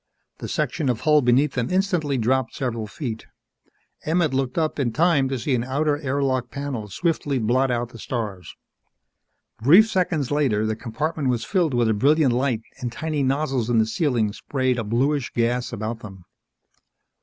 [0.39, 3.27] The section of hull beneath them instantly dropped several feet.
[4.03, 7.89] Emmett looked up in time to see an outer air lock panel swiftly blot out
[7.89, 8.55] the stars.
[9.61, 13.77] Brief seconds later, the compartment was filled with a brilliant light and tiny nozzles in
[13.77, 16.25] the ceiling sprayed a bluish gas about them.